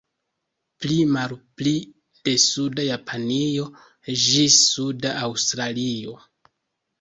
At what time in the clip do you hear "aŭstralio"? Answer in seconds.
5.29-6.19